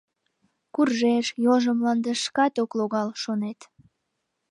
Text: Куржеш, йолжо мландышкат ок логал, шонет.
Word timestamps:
Куржеш, 0.73 1.27
йолжо 1.43 1.71
мландышкат 1.77 2.53
ок 2.63 2.71
логал, 2.79 3.09
шонет. 3.21 3.59